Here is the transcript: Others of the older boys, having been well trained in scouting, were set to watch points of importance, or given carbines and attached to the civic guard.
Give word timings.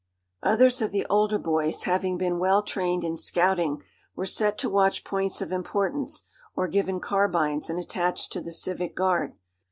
Others 0.41 0.81
of 0.81 0.91
the 0.91 1.05
older 1.11 1.37
boys, 1.37 1.83
having 1.83 2.17
been 2.17 2.39
well 2.39 2.63
trained 2.63 3.03
in 3.03 3.15
scouting, 3.15 3.83
were 4.15 4.25
set 4.25 4.57
to 4.57 4.67
watch 4.67 5.03
points 5.03 5.41
of 5.41 5.51
importance, 5.51 6.23
or 6.55 6.67
given 6.67 6.99
carbines 6.99 7.69
and 7.69 7.77
attached 7.77 8.31
to 8.33 8.41
the 8.41 8.51
civic 8.51 8.95
guard. 8.95 9.33